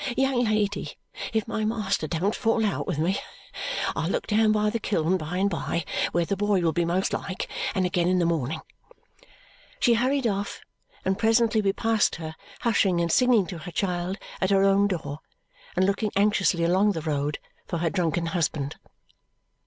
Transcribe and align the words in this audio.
Young 0.17 0.43
lady, 0.45 0.97
if 1.31 1.47
my 1.47 1.63
master 1.63 2.07
don't 2.07 2.33
fall 2.33 2.65
out 2.65 2.87
with 2.87 2.97
me, 2.97 3.19
I'll 3.95 4.09
look 4.09 4.25
down 4.25 4.51
by 4.51 4.71
the 4.71 4.79
kiln 4.79 5.15
by 5.15 5.37
and 5.37 5.47
by, 5.47 5.85
where 6.11 6.25
the 6.25 6.35
boy 6.35 6.59
will 6.61 6.71
be 6.73 6.85
most 6.85 7.13
like, 7.13 7.47
and 7.75 7.85
again 7.85 8.07
in 8.07 8.17
the 8.17 8.25
morning!" 8.25 8.61
She 9.79 9.93
hurried 9.93 10.25
off, 10.25 10.59
and 11.05 11.19
presently 11.19 11.61
we 11.61 11.71
passed 11.71 12.15
her 12.15 12.33
hushing 12.61 12.99
and 12.99 13.11
singing 13.11 13.45
to 13.45 13.59
her 13.59 13.71
child 13.71 14.17
at 14.41 14.49
her 14.49 14.63
own 14.63 14.87
door 14.87 15.19
and 15.75 15.85
looking 15.85 16.09
anxiously 16.15 16.63
along 16.63 16.93
the 16.93 17.01
road 17.01 17.37
for 17.67 17.77
her 17.77 17.91
drunken 17.91 18.25
husband. 18.25 18.77